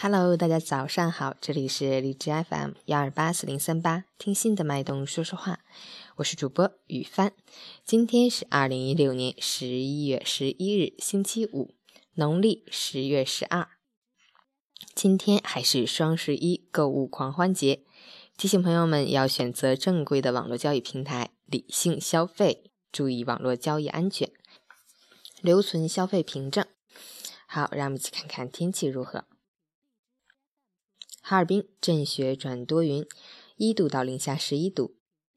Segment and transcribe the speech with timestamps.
[0.00, 5.58] Hello，大家早上好，这里是荔枝 FM 幺二八四零三八，听心的脉动说说话，
[6.18, 7.32] 我是主播雨帆。
[7.84, 11.74] 今天是二零一六年十一月十一日，星期五，
[12.14, 13.66] 农历十月十二。
[14.94, 17.82] 今天还是双十一购物狂欢节，
[18.36, 24.30] 提醒朋友们要选择正规的网络交易平台，理性消费，注意网络交易安全，
[25.42, 26.64] 留存消费凭证。
[27.48, 29.24] 好，让我们一起看看天气如何。
[31.30, 33.06] 哈尔滨阵雪转多云，
[33.56, 34.96] 一度到零下十一度，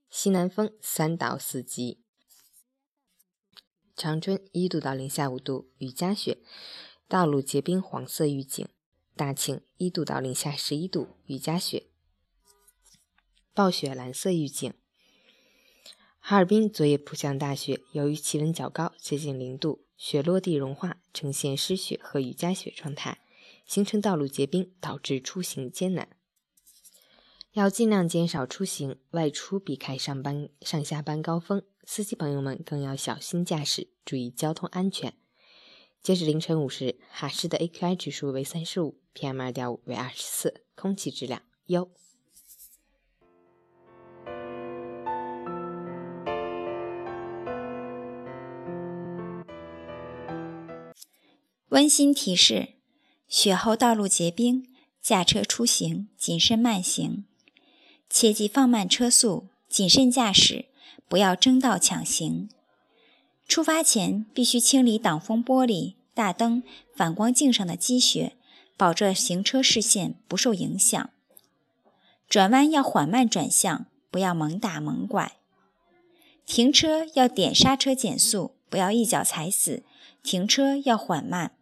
[0.09, 1.99] 西南风三到四级。
[3.97, 6.37] 长春一度到零下五度，雨夹雪，
[7.09, 8.65] 道路结冰黄色预警。
[9.17, 11.87] 大庆一度到零下十一度，雨夹雪，
[13.53, 14.73] 暴雪蓝色预警。
[16.20, 23.20] 哈尔滨昨夜普降大雪，由于气温较高，接近零度，雪落地融化，呈现湿雪和雨夹雪状态。
[23.71, 26.09] 形成道路结冰，导致出行艰难，
[27.53, 31.63] 要尽量减少出行，外出避开上班上下班高峰。
[31.85, 35.13] 司机朋友们更要小心驾驶，注意交通安全。
[36.03, 41.89] 截止凌晨五时，哈市的 AQI 指数为三十五，PM 二点五为二十四，空气质量优。
[51.69, 52.80] 温馨提示。
[53.32, 54.68] 雪后道路结冰，
[55.01, 57.24] 驾车出行谨慎慢行，
[58.10, 60.65] 切记放慢车速，谨慎驾驶，
[61.07, 62.49] 不要争道抢行。
[63.48, 66.62] 出发前必须清理挡风玻璃、大灯、
[66.94, 68.35] 反光镜上的积雪，
[68.75, 71.09] 保证行车视线不受影响。
[72.28, 75.38] 转弯要缓慢转向，不要猛打猛拐。
[76.45, 79.84] 停车要点刹车减速，不要一脚踩死。
[80.22, 81.53] 停车要缓慢。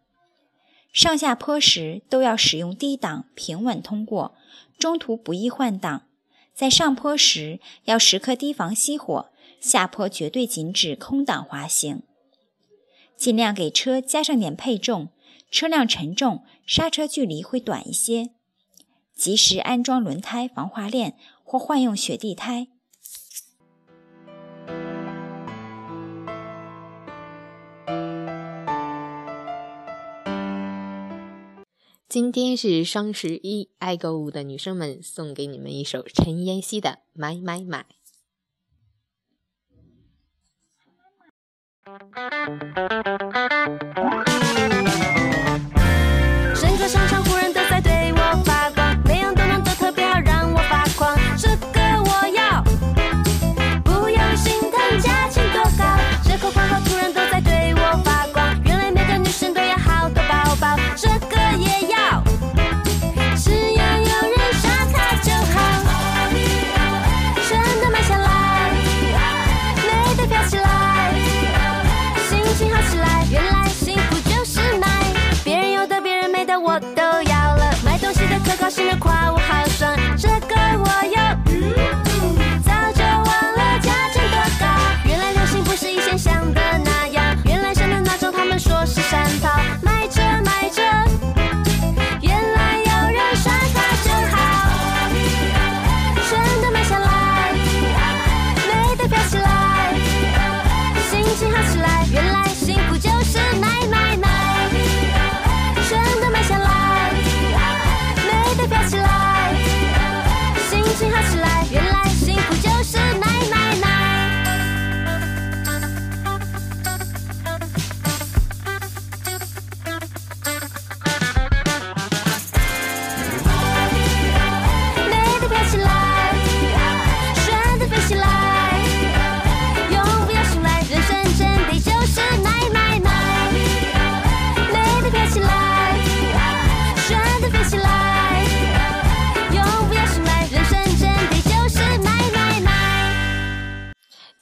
[0.92, 4.34] 上下坡时都要使用低档，平稳通过，
[4.78, 6.02] 中途不宜换挡。
[6.52, 9.30] 在上坡时要时刻提防熄火，
[9.60, 12.02] 下坡绝对禁止空挡滑行。
[13.16, 15.08] 尽量给车加上点配重，
[15.50, 18.30] 车辆沉重，刹车距离会短一些。
[19.14, 22.68] 及时安装轮胎防滑链或换用雪地胎。
[32.10, 37.86] 今天是双十一，爱购物的女生们送给你们一首陈妍希的《买买买》。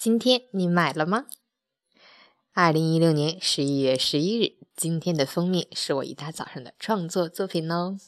[0.09, 1.27] 今天你买了吗？
[2.55, 7.99] 二零一六年十一月十一日，今天的封面是我一大早上的创作作品哦。